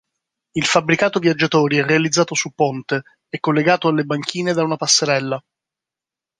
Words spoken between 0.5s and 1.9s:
Il fabbricato viaggiatori è